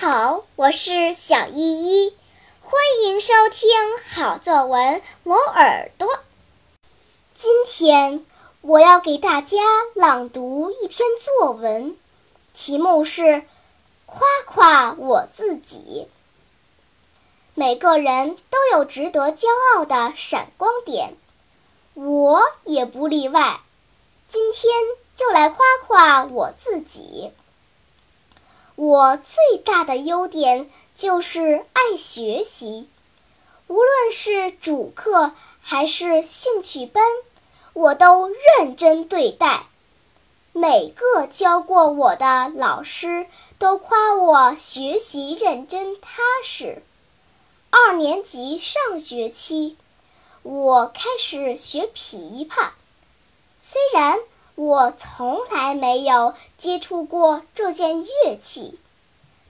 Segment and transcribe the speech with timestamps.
[0.00, 2.16] 好，我是小依依，
[2.62, 3.68] 欢迎收听
[4.08, 6.08] 好作文磨耳朵。
[7.34, 8.24] 今天
[8.62, 9.58] 我要给大家
[9.94, 11.98] 朗读一篇作文，
[12.54, 13.22] 题目是
[14.06, 16.08] 《夸夸我自己》。
[17.52, 21.14] 每个人都有值得骄傲的闪光点，
[21.92, 23.60] 我也不例外。
[24.26, 24.72] 今天
[25.14, 27.32] 就来夸夸我自己。
[28.80, 32.88] 我最大的优点就是爱学习，
[33.66, 37.04] 无论是主课还是兴趣班，
[37.74, 39.66] 我都认真对待。
[40.54, 43.26] 每个教过我的老师
[43.58, 46.82] 都夸我学习认真踏实。
[47.68, 49.76] 二年级上学期，
[50.42, 52.70] 我开始学琵琶，
[53.58, 54.18] 虽然。
[54.60, 58.78] 我从来没有接触过这件乐器，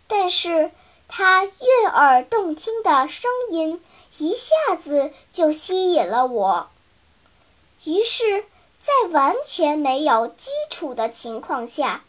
[0.06, 0.70] 但是
[1.08, 3.82] 它悦耳动听的声音
[4.18, 6.70] 一下子就吸引了我。
[7.82, 8.44] 于是，
[8.78, 12.04] 在完全没有基础的情况下，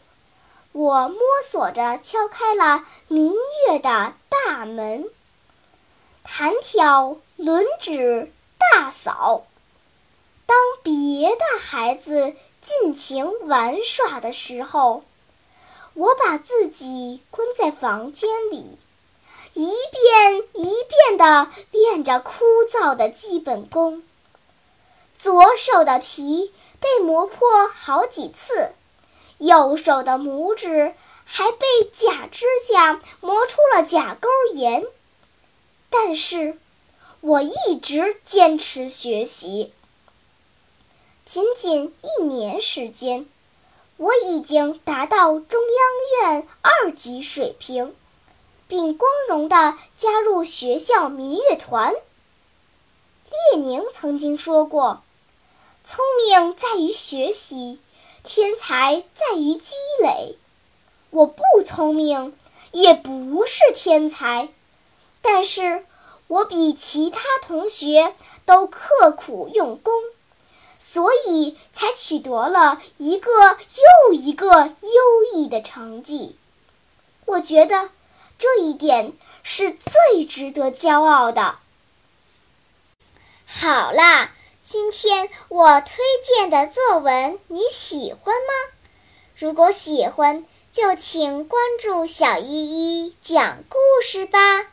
[0.70, 3.32] 我摸索着敲开了民
[3.66, 5.10] 乐的大门，
[6.22, 9.44] 弹跳轮指大扫。
[10.46, 12.36] 当别的孩子。
[12.62, 15.02] 尽情玩耍的时候，
[15.94, 18.78] 我把自己关在房间里，
[19.54, 24.04] 一遍一遍地练着枯燥的基本功。
[25.16, 28.72] 左手的皮被磨破好几次，
[29.38, 34.86] 右手的拇指还被假指甲磨出了甲沟炎。
[35.90, 36.56] 但是，
[37.20, 39.72] 我一直坚持学习。
[41.24, 43.26] 仅仅一年时间，
[43.96, 45.60] 我已经达到中
[46.20, 47.94] 央院二级水平，
[48.66, 51.94] 并光荣地加入学校民乐团。
[53.54, 55.02] 列宁曾经说过
[55.84, 57.78] ：“聪明在于学习，
[58.24, 60.36] 天才在于积累。”
[61.10, 62.36] 我不聪明，
[62.72, 64.48] 也不是天才，
[65.20, 65.86] 但是
[66.26, 68.14] 我比其他同学
[68.44, 69.94] 都刻苦用功。
[70.84, 73.30] 所以才取得了一个
[74.08, 76.34] 又一个优异的成绩，
[77.24, 77.88] 我觉得
[78.36, 79.12] 这一点
[79.44, 81.54] 是最值得骄傲的。
[83.46, 84.32] 好啦，
[84.64, 85.94] 今天我推
[86.24, 88.52] 荐的作文你喜欢吗？
[89.36, 94.66] 如果喜欢，就请关注小依依讲故事吧。